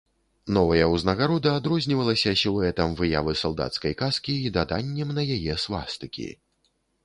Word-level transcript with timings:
Новая 0.55 0.85
узнагарода 0.93 1.49
адрознівалася 1.61 2.33
сілуэтам 2.45 2.97
выявы 3.03 3.37
салдацкай 3.43 3.93
каскі 4.03 4.33
і 4.49 4.53
даданнем 4.59 5.09
на 5.19 5.29
яе 5.39 5.53
свастыкі. 5.69 6.27